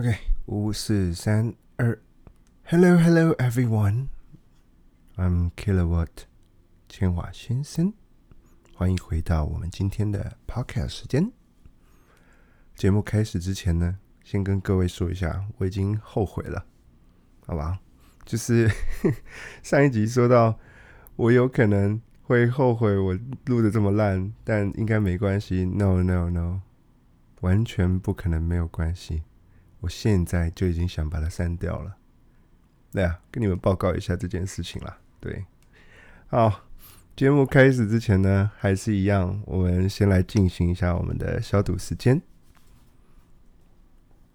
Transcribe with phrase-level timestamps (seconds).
[0.00, 0.16] OK，
[0.46, 2.00] 五四三二
[2.64, 6.22] ，Hello Hello everyone，I'm Kilowatt
[6.88, 7.92] 千瓦先生，
[8.74, 11.30] 欢迎回到我们今天的 Podcast 时间。
[12.74, 16.64] 节目开始之前呢，先跟各位说一下，我已经后悔了，
[17.44, 17.80] 好吧？
[18.24, 18.70] 就是
[19.62, 20.58] 上一集说到，
[21.16, 25.66] 我有可能会后悔我录的这么烂，但应该没关系。
[25.66, 26.62] No No No，
[27.42, 29.24] 完全不可能没有关系。
[29.80, 31.96] 我现在就已经想把它删掉了。
[32.92, 34.98] 对啊，跟你们报告一下这件事情啦。
[35.20, 35.44] 对，
[36.26, 36.64] 好，
[37.14, 42.20] 节目开始之前呢，还是一样，我们先来进行一下我们的消毒时间。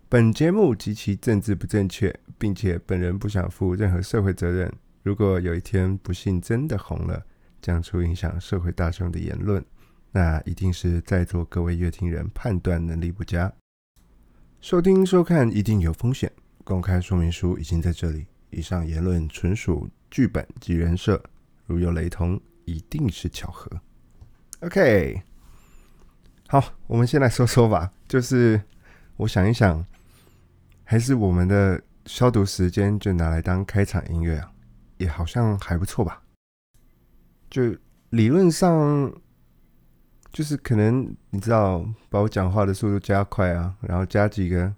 [0.08, 4.72] 本节目极其政治不正确，并且本人不想负任何社会责任。
[5.04, 7.26] 如果有一天不幸真的红了，
[7.62, 9.64] 讲出影响社会大众的言论，
[10.12, 13.52] 那一定是在座各位乐听人判断能力不佳。
[14.66, 16.32] 收听收看一定有风险，
[16.64, 18.26] 公开说明书已经在这里。
[18.50, 21.24] 以上言论纯属剧本及人设，
[21.68, 23.70] 如有雷同，一定是巧合。
[24.62, 25.22] OK，
[26.48, 27.94] 好，我们先来说说吧。
[28.08, 28.60] 就是
[29.18, 29.86] 我想一想，
[30.84, 34.52] 还是我们的消毒时间就拿来当开场音乐啊，
[34.98, 36.24] 也好像还不错吧。
[37.52, 37.62] 就
[38.10, 39.14] 理论上。
[40.36, 44.76] 就是可能你知道，把我讲话的速度加快啊，然后加几个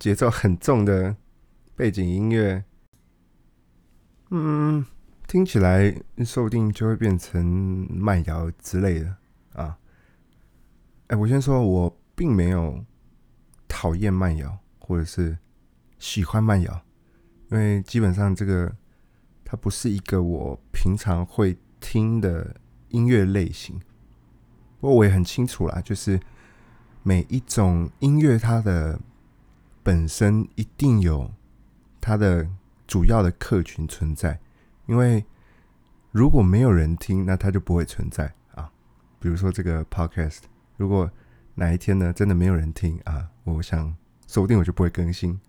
[0.00, 1.14] 节奏很重的
[1.76, 2.64] 背景音乐，
[4.30, 4.84] 嗯，
[5.28, 7.46] 听起来说不定就会变成
[7.88, 9.16] 慢摇之类的
[9.52, 9.78] 啊。
[11.06, 12.84] 哎，我先说，我并没有
[13.68, 15.38] 讨厌慢摇，或者是
[16.00, 16.84] 喜欢慢摇，
[17.52, 18.74] 因为基本上这个
[19.44, 22.56] 它不是一个我平常会听的
[22.88, 23.80] 音乐类型。
[24.84, 26.20] 不过我也很清楚啦，就是
[27.02, 29.00] 每一种音乐，它的
[29.82, 31.32] 本身一定有
[32.02, 32.46] 它的
[32.86, 34.38] 主要的客群存在，
[34.84, 35.24] 因为
[36.12, 38.70] 如果没有人听，那它就不会存在啊。
[39.18, 40.40] 比如说这个 podcast，
[40.76, 41.10] 如果
[41.54, 43.96] 哪一天呢真的没有人听啊，我想
[44.26, 45.40] 说不定我就不会更新，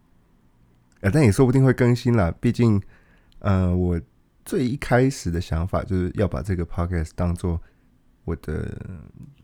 [1.01, 2.33] 呃，但也说不定会更新啦。
[2.39, 2.81] 毕竟，
[3.39, 3.99] 呃，我
[4.45, 7.61] 最一开始的想法就是要把这个 podcast 当做。
[8.25, 8.75] 我的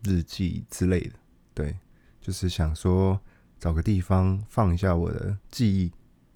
[0.02, 1.14] 日记之类的，
[1.54, 1.78] 对，
[2.20, 3.18] 就是想说
[3.58, 5.92] 找个地方放一下我的记忆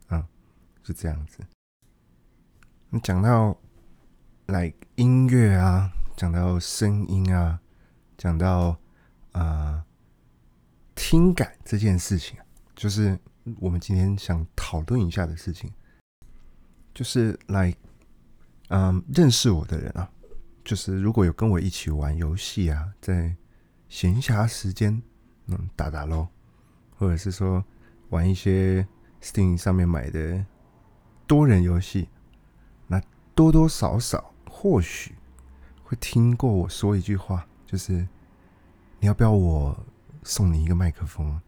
[0.07, 0.27] 啊，
[0.83, 1.41] 是这样子。
[2.89, 3.59] 你讲到
[4.47, 7.61] 来音乐啊，讲到声音啊，
[8.17, 8.79] 讲到
[9.33, 9.85] 啊
[10.95, 12.39] 听感这件事情，
[12.77, 13.19] 就是
[13.59, 15.73] 我们今天想讨论一下的事情，
[16.95, 17.75] 就是来
[18.69, 20.09] 嗯认识我的人啊。
[20.67, 23.33] 就是如果有跟我一起玩游戏啊，在
[23.89, 25.01] 闲暇时间，
[25.47, 26.27] 嗯，打打喽，
[26.99, 27.65] 或者是说
[28.09, 28.85] 玩一些
[29.23, 30.45] Steam 上面买的
[31.25, 32.09] 多人游戏，
[32.89, 33.01] 那
[33.33, 35.15] 多多少少或许
[35.85, 37.93] 会听过我说一句话，就是
[38.99, 39.79] 你要不要我
[40.25, 41.41] 送你一个麦克风？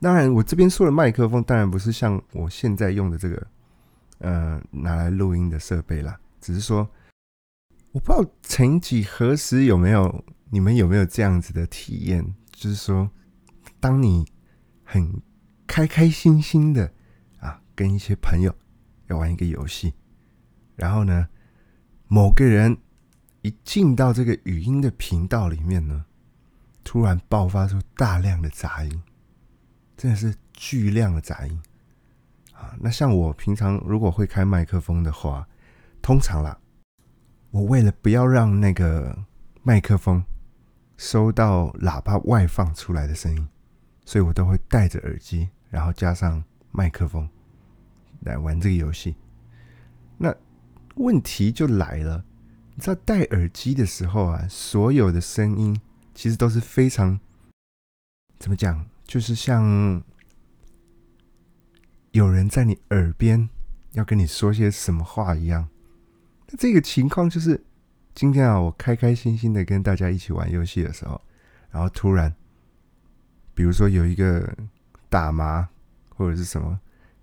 [0.00, 3.46] 当然，我这边说的麦克风，当然不是像我现在用的这个，
[4.18, 6.88] 呃，拿来录音的设备啦，只是说。
[7.92, 13.10] 我不知道曾几何时有没有你们有没有这样子的体验，就是说，
[13.80, 14.24] 当你
[14.84, 15.20] 很
[15.66, 16.92] 开开心心的
[17.40, 18.54] 啊，跟一些朋友
[19.08, 19.92] 要玩一个游戏，
[20.76, 21.28] 然后呢，
[22.06, 22.76] 某个人
[23.42, 26.04] 一进到这个语音的频道里面呢，
[26.84, 29.02] 突然爆发出大量的杂音，
[29.96, 31.60] 真的是巨量的杂音
[32.52, 32.76] 啊！
[32.80, 35.48] 那像我平常如果会开麦克风的话，
[36.00, 36.56] 通常啦。
[37.50, 39.24] 我为了不要让那个
[39.62, 40.24] 麦克风
[40.96, 43.48] 收到喇叭外放出来的声音，
[44.04, 47.28] 所以我都会戴着耳机，然后加上麦克风
[48.20, 49.16] 来玩这个游戏。
[50.16, 50.32] 那
[50.94, 52.24] 问题就来了，
[52.74, 55.80] 你知道戴耳机的时候啊，所有的声音
[56.14, 57.18] 其实都是非常
[58.38, 60.00] 怎么讲，就是像
[62.12, 63.48] 有人在你耳边
[63.92, 65.68] 要跟你说些什么话一样。
[66.58, 67.64] 这个情况就是，
[68.14, 71.20] 今天啊，我开开心心的跟大家一起玩游戏的时候，
[71.70, 72.34] 然后突然，
[73.54, 74.52] 比如说有一个
[75.08, 75.68] 打麻
[76.08, 76.78] 或者是什么，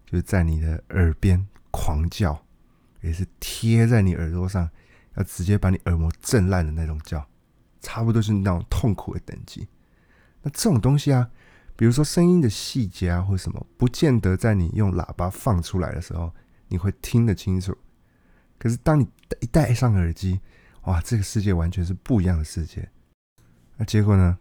[0.05, 2.41] 就是在你的耳边狂叫，
[3.01, 4.69] 也是贴在你耳朵上，
[5.15, 7.27] 要直接把你耳膜震烂的那种叫，
[7.81, 9.67] 差不多是那种痛苦的等级。
[10.41, 11.29] 那这种东西啊，
[11.75, 16.33] 比如说声音的细节啊，或什么，不见得在你用喇叭放出来的时候，
[16.69, 17.77] 你会听得清楚。
[18.59, 19.07] 可是，当你
[19.41, 20.39] 一戴上耳机，
[20.83, 22.89] 哇，这个世界完全是不一样的世界。
[23.77, 24.37] 那结果呢？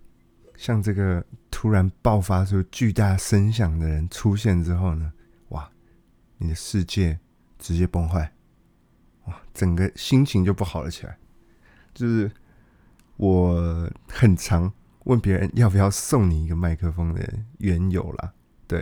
[0.57, 5.13] 像这个突然爆发出巨大声响的人出现之后呢，
[5.51, 5.71] 哇，
[6.39, 7.19] 你的世界
[7.59, 8.33] 直接崩坏，
[9.27, 11.19] 哇，整个心情就不好了起来。
[11.93, 12.33] 就是
[13.19, 14.73] 我很常
[15.05, 18.33] 问别人要不要送你一个麦克风的缘由啦，
[18.67, 18.81] 对，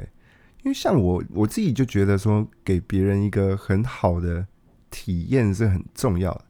[0.63, 4.47] 因为像我我自己就觉得说，给别人一个很好的
[4.95, 6.45] 体验是很重要的，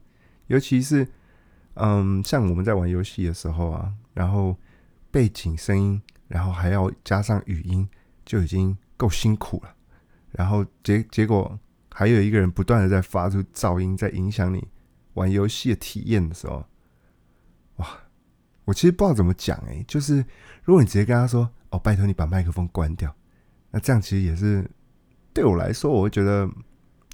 [0.48, 1.08] 尤其是
[1.76, 4.54] 嗯，像我们在玩游戏的时候啊，然后
[5.10, 7.88] 背景声音，然后还要加上语音，
[8.26, 9.74] 就已经够辛苦了，
[10.32, 11.58] 然后结结果
[11.90, 14.68] 还有一个人不断的在发出噪音，在影响你。
[15.14, 16.66] 玩游戏的体验的时候，
[17.76, 17.86] 哇！
[18.64, 20.16] 我其实不知道怎么讲哎，就是
[20.64, 23.14] 如果你直接跟他说：“哦，拜托你把麦克风关掉。”
[23.70, 24.68] 那这样其实也是
[25.32, 26.50] 对我来说，我会觉得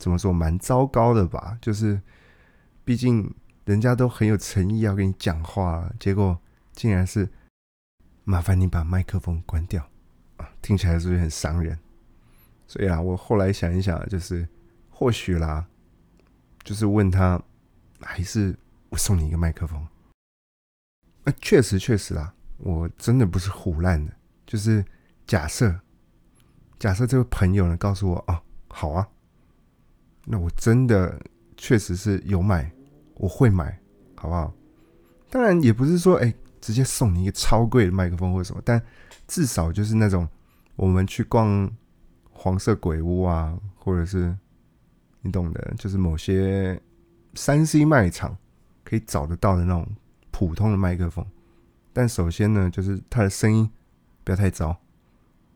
[0.00, 1.56] 怎么说蛮糟糕的吧？
[1.60, 2.00] 就是
[2.84, 3.32] 毕竟
[3.64, 6.36] 人家都很有诚意要跟你讲话，结果
[6.72, 7.28] 竟然是
[8.24, 9.88] 麻烦你把麦克风关掉
[10.38, 10.50] 啊！
[10.60, 11.78] 听起来是不是很伤人？
[12.66, 14.48] 所以啊，我后来想一想，就是
[14.90, 15.66] 或许啦，
[16.64, 17.40] 就是问他。
[18.02, 18.58] 还是
[18.88, 19.86] 我送你一个麦克风？
[21.22, 24.10] 那确实确实啦，我真的不是胡乱的。
[24.46, 24.82] 就是
[25.26, 25.78] 假设，
[26.78, 29.06] 假设这位朋友呢告诉我哦，好啊，
[30.24, 31.20] 那我真的
[31.56, 32.70] 确实是有买，
[33.14, 33.78] 我会买，
[34.14, 34.52] 好不好？
[35.30, 38.82] 当然也不是说哎，直接送你一个超贵的麦克风或者什么，但
[39.26, 40.28] 至少就是那种
[40.76, 41.70] 我们去逛
[42.30, 44.36] 黄色鬼屋啊，或者是
[45.22, 46.80] 你懂的，就是某些。
[47.34, 48.36] 三 C 卖场
[48.82, 49.86] 可以找得到的那种
[50.32, 51.24] 普通的麦克风，
[51.92, 53.70] 但首先呢，就是它的声音
[54.24, 54.76] 不要太糟，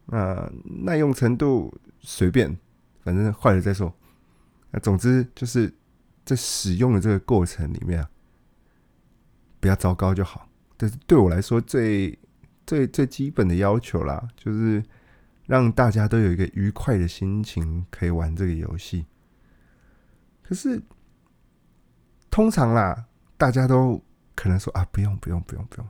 [0.06, 0.48] 那
[0.84, 2.56] 耐用程度随便，
[3.02, 3.92] 反正坏了再说。
[4.74, 5.72] 那总之就是
[6.24, 8.04] 在使用的这个过程里面，
[9.60, 10.48] 不要糟糕就好。
[10.76, 12.18] 但是对我来说，最
[12.66, 14.82] 最最基本的要求啦，就是
[15.46, 19.06] 让大家都有一个愉快的心情可以玩这个游戏。
[20.42, 20.82] 可是。
[22.30, 23.06] 通常啦，
[23.36, 24.02] 大家都
[24.34, 25.88] 可能说啊，不用不用不用不用。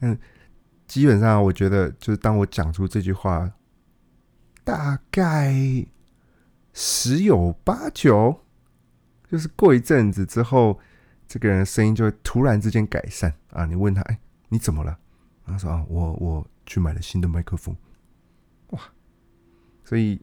[0.00, 0.18] 嗯，
[0.86, 3.50] 基本上我觉得，就是当我讲出这句话，
[4.62, 5.54] 大概
[6.76, 8.42] 十有八九，
[9.30, 10.78] 就是过一阵子之后，
[11.26, 13.64] 这个人声音就会突然之间改善啊。
[13.64, 14.20] 你问他，哎，
[14.50, 14.98] 你怎么了？
[15.46, 17.74] 他说啊，我我去买了新的麦克风。
[18.68, 18.80] 哇，
[19.82, 20.20] 所以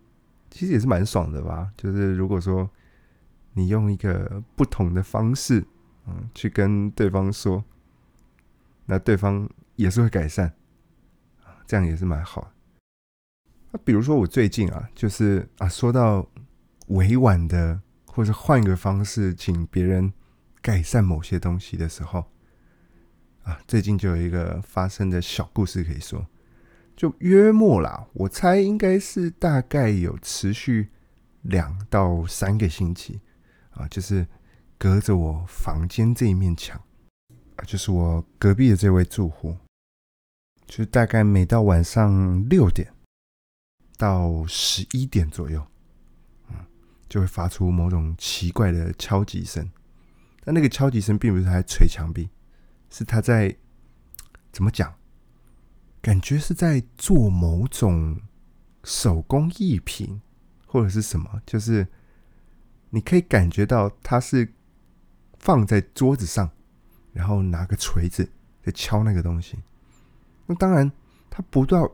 [0.52, 1.74] 其实也是蛮爽的吧？
[1.76, 2.70] 就是如果说。
[3.56, 5.64] 你用一个不同的方式，
[6.08, 7.64] 嗯，去跟对方说，
[8.88, 10.52] 那对方也是会改善，
[11.68, 12.52] 这样也是蛮好。
[13.70, 16.28] 那比如说我最近啊，就是啊，说到
[16.88, 20.13] 委婉的，或者换一个方式，请别人
[20.62, 22.25] 改善某些东西的时候，
[23.44, 26.25] 啊，最近就有一个发生的小故事可以说，
[26.95, 30.89] 就约莫啦，我猜应该是大概有持续
[31.41, 33.21] 两到三个星期。
[33.75, 34.27] 啊，就是
[34.77, 36.80] 隔着我房间这一面墙，
[37.56, 39.57] 啊，就是我隔壁的这位住户，
[40.68, 42.94] 就大概每到晚上六点
[43.97, 45.65] 到十一点左右，
[47.13, 49.69] 就会发出某种奇怪的敲击声。
[50.44, 52.27] 但那个敲击声并不是他在捶墙壁，
[52.89, 53.56] 是他在
[54.51, 54.92] 怎么讲？
[56.01, 58.19] 感觉是在做某种
[58.83, 60.19] 手工艺品
[60.65, 61.85] 或者是什么，就是。
[62.95, 64.54] 你可以感觉到他是
[65.40, 66.47] 放在桌子上，
[67.11, 69.57] 然后拿个锤子在敲那个东西。
[70.45, 70.92] 那当然，
[71.28, 71.92] 它不到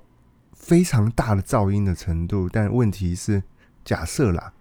[0.52, 3.42] 非常大的噪音的程度，但问题是，
[3.86, 4.54] 假设啦，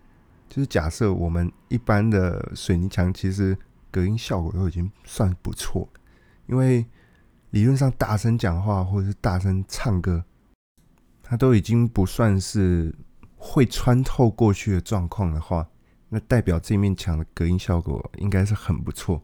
[0.49, 3.57] 就是假设我们一般的水泥墙其实
[3.91, 5.89] 隔音效果都已经算不错，
[6.47, 6.85] 因为
[7.51, 10.25] 理论上大声讲话或者是大声唱歌，
[11.23, 12.95] 它都已经不算是
[13.37, 15.69] 会穿透过去的状况的话。
[16.11, 19.23] 那代表这面墙的隔音效果应该是很不错。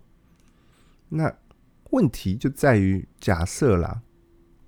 [1.09, 1.35] 那
[1.93, 4.03] 问题就在于，假设啦，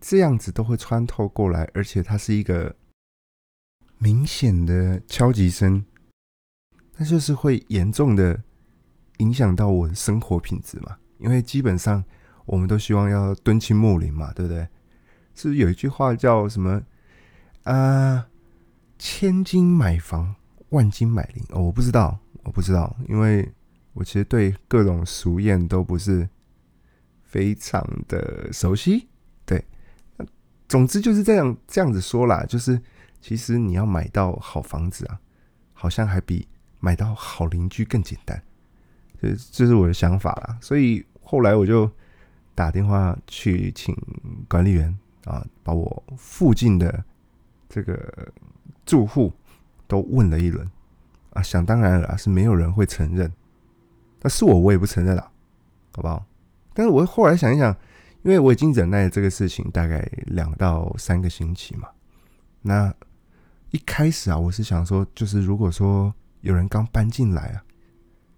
[0.00, 2.74] 这样子都会穿透过来，而且它是一个
[3.98, 5.84] 明显的敲击声，
[6.96, 8.42] 那就是会严重的
[9.18, 10.96] 影响到我的生活品质嘛？
[11.18, 12.02] 因为基本上
[12.44, 14.66] 我们都希望要敦亲睦邻嘛，对不对？
[15.34, 16.82] 是不是有一句话叫什么
[17.64, 18.26] 啊？
[18.98, 20.34] 千金买房。
[20.70, 23.48] 万金买邻哦，我不知道，我不知道，因为
[23.92, 26.28] 我其实对各种俗谚都不是
[27.22, 29.08] 非常的熟悉。
[29.44, 29.64] 对，
[30.68, 32.82] 总之就是这样这样子说啦，就是
[33.20, 35.20] 其实你要买到好房子啊，
[35.72, 36.46] 好像还比
[36.86, 38.40] 买到好邻居更简单。
[39.20, 41.90] 这这是我的想法啦，所以后来我就
[42.54, 43.92] 打电话去请
[44.48, 47.04] 管理员啊，把我附近的
[47.68, 48.32] 这个
[48.84, 49.32] 住户
[49.88, 50.70] 都问了一轮
[51.30, 53.32] 啊，想当然了是没有人会承认，
[54.20, 55.22] 那是我我也不承认了，
[55.92, 56.24] 好不好？
[56.72, 57.76] 但是我后来想一想，
[58.22, 61.88] 因为我已经忍耐这个事情大概两到三个星期嘛，
[62.62, 62.94] 那
[63.72, 66.14] 一开始啊，我是想说，就是如果说
[66.46, 67.62] 有人刚搬进来啊。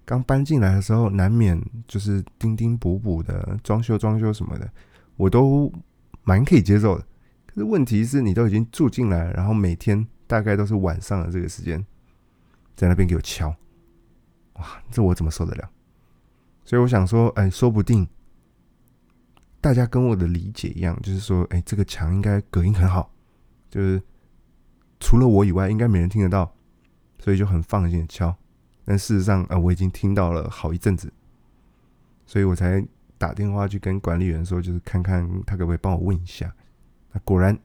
[0.05, 4.67] 刚搬进来的时候，难免就是钉钉补补的装修装修什么的，
[5.17, 5.71] 我都
[6.23, 7.07] 蛮可以接受的。
[7.47, 11.85] 可是问题是你都已经住进来，然后每天大概都是晚上的这个时间，
[12.75, 13.55] 在那边给我敲，
[14.55, 15.69] 哇，这我怎么受得了？
[16.65, 18.09] 所以我想说，哎，说不定
[19.61, 23.13] 大家跟我的理解一样，就是说，哎，这个墙应该隔音很好，
[23.69, 24.03] 就是
[25.01, 26.51] 除了我以外，应该没人听得到，
[27.19, 28.35] 所以就很放心的敲。
[28.85, 31.13] 但事实上，啊，我已经听到了好一阵子，
[32.25, 32.83] 所以我才
[33.19, 36.55] 打电话去跟管理员说，就是看看他可不可以帮我问一下。
[37.13, 37.59] 那果然，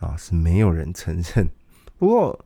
[0.00, 1.48] 啊，是没有人承认。
[1.98, 2.44] 不过，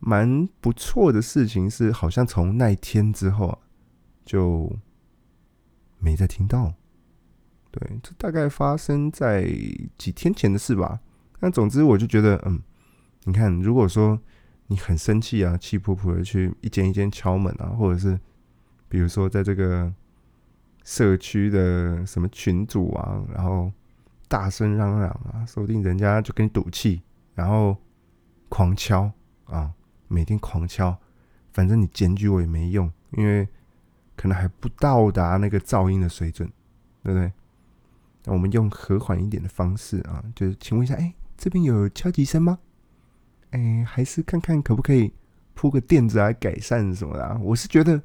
[0.00, 3.58] 蛮不错的事情是，好像从那一天之后啊，
[4.26, 4.70] 就
[5.98, 6.74] 没再听到。
[7.70, 9.44] 对，这大概发生在
[9.96, 11.00] 几天前的事吧。
[11.40, 12.60] 那总之，我就觉得，嗯，
[13.24, 14.20] 你看，如果说。
[14.68, 18.18] 你很生气啊，气扑扑的去一间一间敲门啊，或者是
[18.88, 19.92] 比如说在这个
[20.84, 23.70] 社区的什么群组啊，然后
[24.28, 27.02] 大声嚷嚷啊，说不定人家就跟你赌气，
[27.34, 27.76] 然后
[28.48, 29.10] 狂敲
[29.44, 29.72] 啊，
[30.08, 30.96] 每天狂敲，
[31.52, 33.46] 反正你检举我也没用，因为
[34.16, 36.50] 可能还不到达那个噪音的水准，
[37.02, 37.32] 对不对？
[38.24, 42.58] 那我们用和缓一点的方式啊，就是请问一下，哎，这边有敲击声吗？
[43.52, 45.12] 哎，还是看看可不可以
[45.52, 47.38] 铺个垫子来改善什么的。
[47.42, 48.02] 我是觉得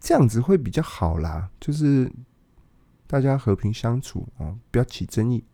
[0.00, 2.10] 这样子会比较好啦，就是
[3.06, 5.44] 大家和平相处啊，不要起争议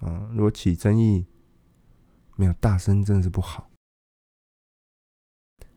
[0.00, 0.28] 啊。
[0.34, 1.24] 如果起争议，
[2.36, 3.70] 没有大声真的是不好。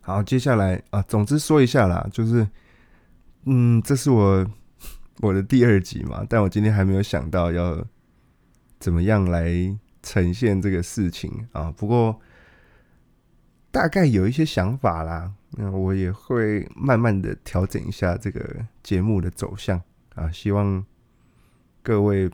[0.01, 2.45] 好，接下来啊，总之说一下啦，就是
[3.45, 4.45] 嗯，这是我
[5.21, 7.81] 我的第二集嘛，但我今天还没有想到要
[8.77, 9.49] 怎么样来
[10.01, 11.71] 呈现这个事情啊。
[11.71, 12.19] 不过。
[13.73, 19.81] 大概有一些想法啦，那我也会慢慢的调整一下这个节目的走向
[20.13, 20.85] 啊，希望
[21.81, 22.29] 各位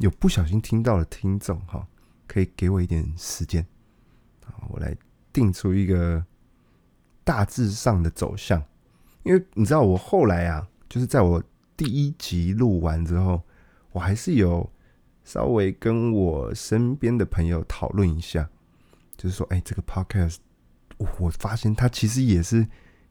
[0.00, 1.86] 有不小心听到的听众哈，
[2.26, 3.64] 可以给我一点时间
[4.44, 4.96] 啊，我来
[5.32, 6.24] 定出一个
[7.22, 8.60] 大致上的走向。
[9.22, 11.40] 因为你知道，我后来啊，就是在我
[11.76, 13.40] 第一集录完之后，
[13.92, 14.68] 我还是有
[15.22, 18.50] 稍微跟我身边的朋友讨论一下。
[19.16, 20.36] 就是说，哎，这个 podcast，
[21.18, 22.66] 我发现它其实也是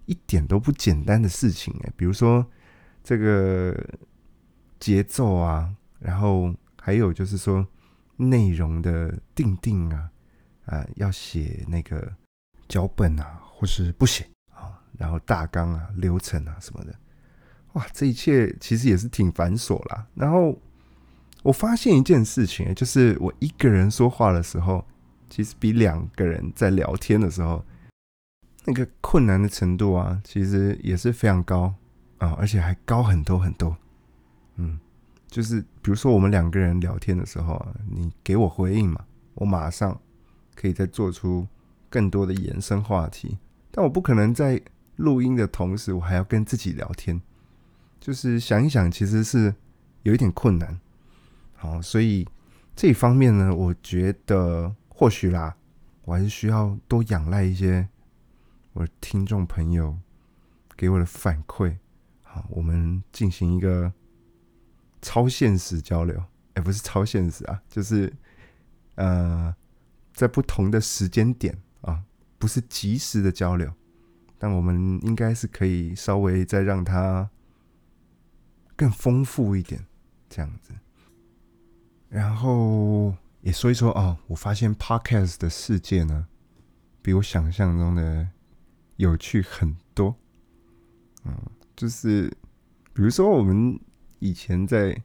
[0.05, 1.91] 一点都不简单的事情哎。
[1.95, 2.45] 比如说
[3.03, 3.75] 这个
[4.79, 7.65] 节奏啊，然后还有就是说
[8.17, 10.11] 内容的定定啊，
[10.65, 12.13] 啊，要写那个
[12.67, 16.93] 脚本啊，或是不写啊，然后大纲啊、流程啊什么的，
[17.73, 20.05] 哇，这一切其实也是挺繁琐啦。
[20.13, 20.57] 然后
[21.43, 24.85] 我发现一件事情，就是我一个人说话的时候。
[25.35, 27.65] 其实比两个人在聊天的时候，
[28.65, 31.73] 那个困难的程度啊，其实也是非常高
[32.19, 33.75] 啊，而且还高很多很多。
[34.57, 34.79] 嗯，
[35.27, 39.99] 就是比如说我们两个人聊天的时候啊，你给我回应嘛，我马上
[40.53, 41.47] 可以再做出
[41.89, 43.39] 更多的延伸话题。
[43.71, 44.61] 但我不可能在
[44.97, 47.19] 录音的同时，我还要跟自己聊天。
[47.99, 49.55] 就是想一想，其实是
[50.03, 50.79] 有一点困难。
[51.55, 52.23] 好，所以
[52.75, 54.75] 这方面呢，我觉得。
[54.95, 55.57] 或许啦，
[56.03, 57.89] 我还是需要多仰赖一些
[58.73, 59.97] 我的听众朋友
[60.77, 61.77] 给我的反馈，
[62.21, 63.91] 好，我们进行一个
[65.01, 66.23] 超现实交流，
[66.53, 68.13] 哎，不是超现实啊，就是
[68.95, 69.53] 呃，
[70.13, 72.03] 在不同的时间点啊，
[72.37, 73.73] 不是及时的交流，
[74.37, 77.29] 但我们应该是可以稍微再让它
[78.75, 79.83] 更丰富一点，
[80.29, 80.71] 这样子，
[82.09, 83.15] 然后。
[83.43, 86.27] 也说一说哦，我发现 podcast 的世界呢，
[87.01, 88.29] 比我想象中的
[88.95, 90.15] 有趣很多。
[91.25, 91.37] 嗯，
[91.75, 92.29] 就是
[92.93, 93.77] 比如说我们
[94.19, 95.03] 以前在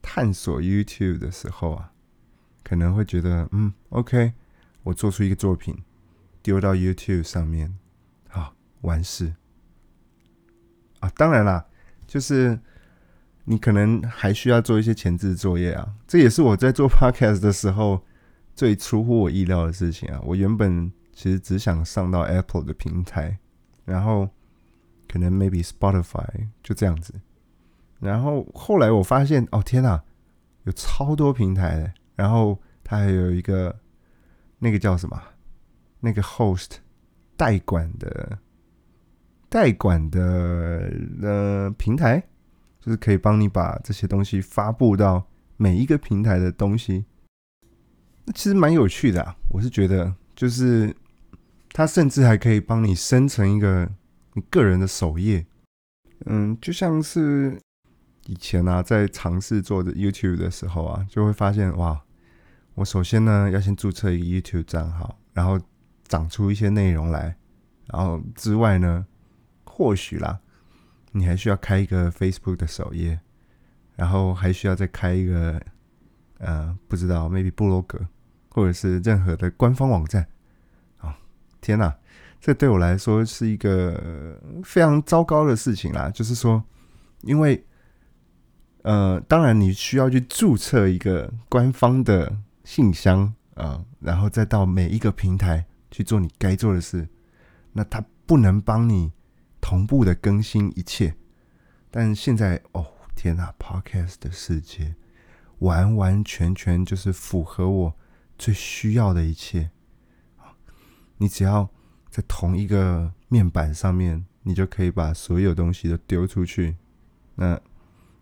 [0.00, 1.92] 探索 YouTube 的时候啊，
[2.64, 4.32] 可能会觉得嗯，OK，
[4.82, 5.76] 我做出一个作品
[6.42, 7.78] 丢到 YouTube 上面，
[8.28, 9.34] 好完事。
[11.00, 11.66] 啊，当然啦，
[12.06, 12.58] 就是。
[13.50, 18.04] 你可能还需要做一些前置作业啊，这也是我在做 podcast 的时候
[18.54, 20.20] 最出乎我意料的事情啊。
[20.22, 23.38] 我原本其实只想上到 Apple 的平台，
[23.86, 24.28] 然后
[25.08, 26.26] 可能 maybe Spotify
[26.62, 27.14] 就这样子，
[27.98, 30.02] 然后后来我发现，哦天哪，
[30.64, 33.74] 有超多平台的，然后它还有一个
[34.58, 35.18] 那个叫什么？
[36.00, 36.72] 那个 host
[37.36, 38.38] 代管的
[39.48, 42.22] 代管的呃平台，
[42.80, 47.04] 就是可以帮你把这些东西发布到每一个平台的东西。
[48.24, 50.94] 那其实蛮有趣的啊，我是觉得，就是
[51.70, 53.90] 它甚至还可以帮你生成一个
[54.34, 55.46] 你个人的首页。
[56.26, 57.60] 嗯，就像是
[58.26, 62.00] 以前啊，在尝试做的 YouTube 的时候啊，就会发现哇，
[62.74, 65.58] 我首先呢要先注册一个 YouTube 账号，然后
[66.06, 67.36] 长出一些内容来，
[67.86, 69.06] 然后之外呢，
[69.64, 70.40] 或许啦，
[71.12, 73.20] 你还需要开一个 Facebook 的首页，
[73.96, 75.60] 然后还需要再开一个
[76.38, 77.98] 呃，不知道 maybe 部落格
[78.50, 80.26] 或者是任何的官方网站。
[80.98, 81.18] 啊，
[81.60, 81.96] 天哪！
[82.40, 86.08] 这对我来说是一个非常糟糕的事情啦。
[86.08, 86.62] 就是说，
[87.22, 87.64] 因为
[88.82, 97.08] 呃，当然你需要去注册一个官方的信箱啊，然后再到每一个平台去做你该做的事。
[97.72, 99.10] 那它不能帮你
[99.68, 101.14] 同步的更新一切。
[101.90, 104.94] 但现在哦，天哪，Podcast 的世界
[105.58, 107.94] 完完全全就是符合我
[108.38, 109.70] 最需要的一切。
[111.18, 111.68] 你只要。
[112.10, 116.74] 在同一个面板上面，你就可以把所有东西都丢出去。
[117.34, 117.60] 那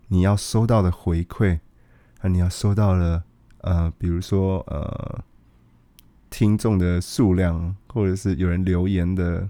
[0.09, 1.61] 你要收到的回馈，
[2.19, 3.23] 啊，你要收到的，
[3.59, 5.25] 呃，比如说呃，
[6.29, 9.49] 听众的数量，或者是有人留言的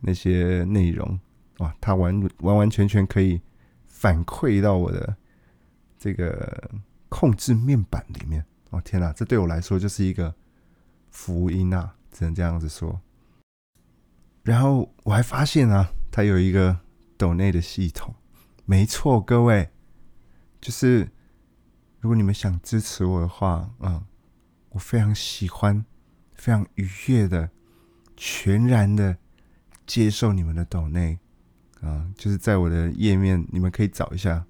[0.00, 1.18] 那些内容，
[1.60, 3.40] 哇，它完完完全全可以
[3.86, 5.16] 反馈到我的
[5.98, 6.70] 这个
[7.08, 8.44] 控制面板里面。
[8.70, 10.34] 哦，天哪，这对我来说就是一个
[11.10, 11.94] 福音啊！
[12.12, 13.00] 只能这样子说。
[14.42, 16.78] 然后我还发现啊，它有一个
[17.16, 18.14] 抖内的系统。
[18.64, 19.68] 没错，各位，
[20.60, 21.10] 就是
[21.98, 24.02] 如果你们想支持我的话，嗯，
[24.70, 25.84] 我非常喜欢、
[26.34, 27.50] 非常愉悦的、
[28.16, 29.18] 全然的
[29.84, 31.18] 接受你们的抖内
[31.80, 34.44] 啊，就是在我的页面，你们可以找一下。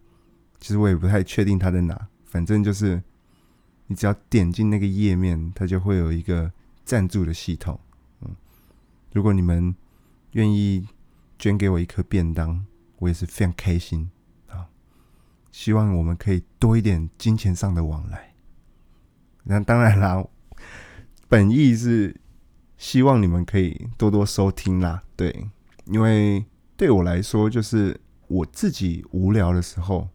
[0.58, 3.02] 其实我也不太确定它在哪，反正就是
[3.86, 6.52] 你只要点进那个页面，它就会有一个
[6.84, 7.78] 赞助的系统。
[8.20, 8.36] 嗯，
[9.12, 9.74] 如果你们
[10.32, 10.86] 愿意
[11.38, 12.64] 捐给我一颗便当，
[12.98, 14.10] 我也是非常开心
[14.48, 14.68] 啊！
[15.50, 18.34] 希望我们可以多一点金钱上的往来。
[19.44, 20.22] 那当然啦，
[21.28, 22.20] 本意是
[22.76, 25.02] 希望你们可以多多收听啦。
[25.16, 25.48] 对，
[25.86, 26.44] 因为
[26.80, 30.08] 对我来说，就是我自己无聊的时候，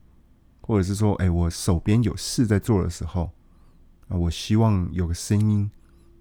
[0.61, 3.29] 或者是说，哎，我手边有事在做的时候
[4.07, 5.69] 啊，我希望有个声音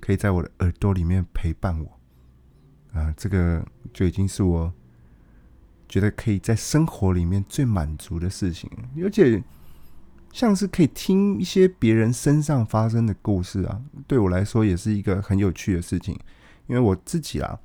[0.00, 1.98] 可以在我的耳朵里面陪伴我。
[2.92, 4.70] 啊，这个就已经是我
[5.88, 8.70] 觉得可以在生活里面最满足的事情，
[9.02, 9.42] 而且
[10.30, 16.14] 像是可以听一些别人身上发生的故事啊，对我来说也是一个很有趣的事情。
[16.66, 17.58] 因为我自己啊，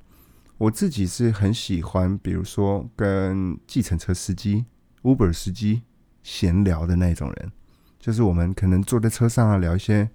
[0.60, 4.66] 我自己是很喜欢，比如说跟计程车司机、
[5.00, 5.80] Uber 司机
[6.22, 7.50] 闲聊的那种人，
[7.98, 10.10] 就是我们可能坐在车上啊，聊一些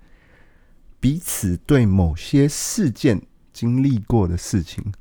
[1.00, 3.20] 彼此对某些事件
[3.52, 4.94] 经历过的事情。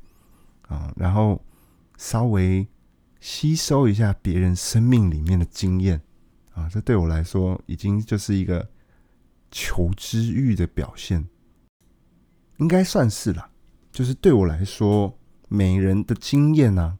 [0.63, 1.39] 啊，然后
[1.95, 2.67] 稍微
[3.19, 6.01] 吸收一下别人生命里面的经验
[6.55, 8.67] 啊，这对我来说已经就是一个
[9.51, 11.23] 求知欲的表现，
[12.57, 13.51] 应该算是了。
[13.91, 15.15] 就是对我来说，
[15.55, 16.97] 每人的经验呢，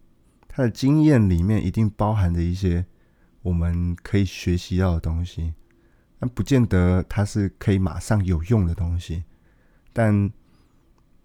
[0.47, 2.85] 他的经验里面一定包含着一些
[3.41, 5.53] 我们可以学习到的东西，
[6.19, 9.23] 但不见得它是可以马上有用的东西，
[9.91, 10.31] 但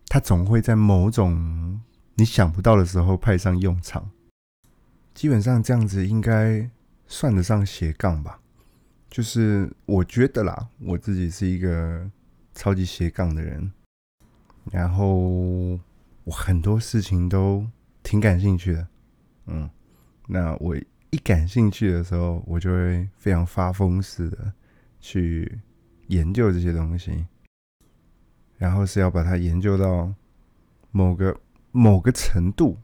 [0.06, 1.80] 它总会在某种。
[2.16, 4.10] 你想不到的时候派上用场，
[5.14, 6.68] 基本上这样子应该
[7.06, 8.38] 算得上斜杠吧。
[9.08, 12.10] 就是我觉得啦，我自己是一个
[12.54, 13.72] 超级斜杠的人，
[14.70, 15.80] 然后
[16.24, 17.66] 我很多事情都
[18.02, 18.88] 挺感兴趣的。
[19.46, 19.68] 嗯，
[20.26, 20.76] 那我
[21.10, 24.52] 一感兴趣的时候，我就会非常发疯似的
[25.00, 25.60] 去
[26.08, 27.26] 研究这些东西，
[28.56, 30.12] 然后是要把它研究到
[30.90, 31.36] 某个。
[31.72, 32.76] 某个程度，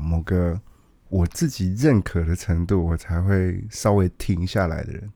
[0.00, 0.60] 某个
[1.08, 5.12] 我自己认可的程度，我才会稍微停下来的人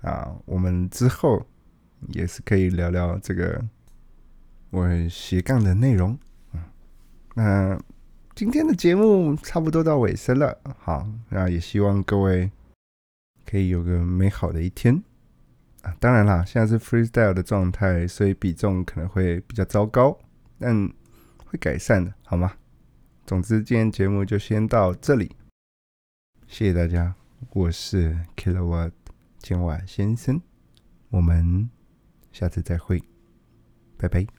[0.00, 0.34] 啊。
[0.46, 1.46] 我们之后
[2.06, 3.62] 也是可以聊聊这个
[4.70, 6.18] 我斜杠的内容。
[7.38, 7.80] 嗯，那
[8.34, 12.50] 今天的节目差不多到尾声了，好，那也希望各位
[13.46, 15.02] 可以有个美好的一天
[15.82, 15.94] 啊。
[16.00, 20.18] 当然啦，现在是 freestyle 的状态，所以比重可能会比较糟糕，
[20.58, 20.90] 但。
[21.50, 22.52] 会改善的，好吗？
[23.24, 25.34] 总之，今天节目就先到这里，
[26.46, 27.14] 谢谢大家，
[27.54, 28.92] 我是 Kilowatt
[29.38, 30.42] 千瓦先生，
[31.08, 31.70] 我们
[32.32, 33.02] 下次再会，
[33.96, 34.37] 拜拜。